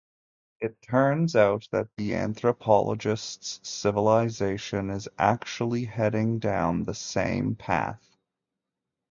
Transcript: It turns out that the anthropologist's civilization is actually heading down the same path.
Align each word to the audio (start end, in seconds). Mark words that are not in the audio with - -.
It 0.61 0.81
turns 0.81 1.35
out 1.35 1.67
that 1.71 1.87
the 1.95 2.15
anthropologist's 2.15 3.59
civilization 3.69 4.89
is 4.89 5.07
actually 5.19 5.85
heading 5.85 6.39
down 6.39 6.85
the 6.85 6.95
same 6.95 7.53
path. 7.53 8.17